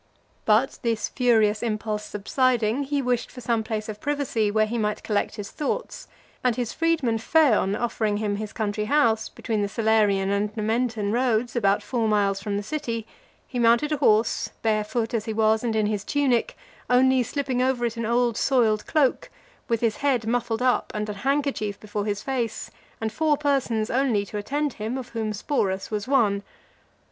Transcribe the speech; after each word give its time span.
XLVIII. 0.01 0.41
But 0.45 0.79
this 0.81 1.09
furious 1.09 1.61
impulse 1.61 2.03
subsiding, 2.03 2.85
he 2.85 3.03
wished 3.03 3.29
for 3.29 3.39
some 3.39 3.61
place 3.63 3.87
of 3.87 4.01
privacy, 4.01 4.49
where 4.49 4.65
he 4.65 4.79
might 4.79 5.03
collect 5.03 5.35
his 5.35 5.51
thoughts; 5.51 6.07
and 6.43 6.55
his 6.55 6.73
freedman 6.73 7.19
Phaon 7.19 7.75
offering 7.75 8.17
him 8.17 8.37
his 8.37 8.51
country 8.51 8.85
house, 8.85 9.29
between 9.29 9.61
the 9.61 9.67
Salarian 9.67 10.31
and 10.31 10.51
Nomentan 10.57 11.11
roads, 11.11 11.55
about 11.55 11.83
four 11.83 12.07
miles 12.07 12.41
from 12.41 12.57
the 12.57 12.63
city, 12.63 13.05
he 13.47 13.59
mounted 13.59 13.91
a 13.91 13.97
horse, 13.97 14.49
barefoot 14.63 15.13
as 15.13 15.25
he 15.25 15.33
was, 15.33 15.63
and 15.63 15.75
in 15.75 15.85
his 15.85 16.03
tunic, 16.03 16.57
only 16.89 17.21
slipping 17.21 17.61
over 17.61 17.85
it 17.85 17.95
an 17.95 18.07
old 18.07 18.37
soiled 18.37 18.87
cloak; 18.87 19.29
with 19.67 19.81
his 19.81 19.97
head 19.97 20.25
muffled 20.25 20.63
up, 20.63 20.91
and 20.95 21.09
an 21.09 21.15
handkerchief 21.17 21.79
before 21.79 22.05
his 22.05 22.23
face, 22.23 22.71
and 22.99 23.13
four 23.13 23.37
persons 23.37 23.91
only 23.91 24.25
to 24.25 24.39
attend 24.39 24.73
him, 24.73 24.97
of 24.97 25.09
whom 25.09 25.31
Sporus 25.31 25.91
was 25.91 26.07
one. 26.07 26.41